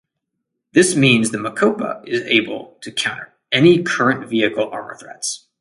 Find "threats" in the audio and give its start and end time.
4.97-5.45